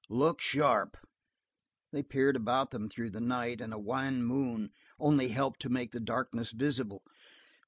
"Look 0.09 0.41
sharp." 0.41 0.97
They 1.91 2.01
peered 2.01 2.35
about 2.35 2.71
them 2.71 2.89
through 2.89 3.11
the 3.11 3.21
night, 3.21 3.61
and 3.61 3.71
a 3.71 3.77
wan 3.77 4.23
moon 4.23 4.71
only 4.99 5.27
helped 5.27 5.59
to 5.59 5.69
make 5.69 5.91
the 5.91 5.99
darkness 5.99 6.49
visible. 6.53 7.03